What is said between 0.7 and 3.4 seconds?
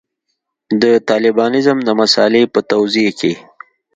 د طالبانیزم د مسألې په توضیح کې.